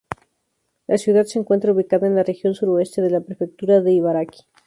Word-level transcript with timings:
La 0.87 0.97
ciudad 0.97 1.25
se 1.25 1.37
encuentra 1.37 1.73
ubicada 1.73 2.07
en 2.07 2.15
la 2.15 2.23
región 2.23 2.55
suroeste 2.55 3.03
de 3.03 3.11
la 3.11 3.21
Prefectura 3.21 3.81
de 3.81 3.93
Ibaraki. 3.93 4.45